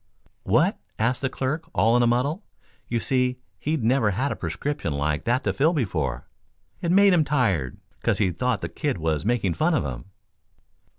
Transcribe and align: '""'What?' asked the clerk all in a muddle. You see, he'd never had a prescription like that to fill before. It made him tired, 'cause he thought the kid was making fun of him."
'""'What?' 0.43 0.79
asked 0.97 1.21
the 1.21 1.29
clerk 1.29 1.69
all 1.75 1.95
in 1.95 2.01
a 2.01 2.07
muddle. 2.07 2.43
You 2.87 2.99
see, 2.99 3.37
he'd 3.59 3.83
never 3.83 4.09
had 4.09 4.31
a 4.31 4.35
prescription 4.35 4.93
like 4.93 5.25
that 5.25 5.43
to 5.43 5.53
fill 5.53 5.73
before. 5.73 6.27
It 6.81 6.89
made 6.91 7.13
him 7.13 7.23
tired, 7.23 7.77
'cause 8.01 8.17
he 8.17 8.31
thought 8.31 8.61
the 8.61 8.67
kid 8.69 8.97
was 8.97 9.25
making 9.25 9.53
fun 9.53 9.75
of 9.75 9.85
him." 9.85 10.05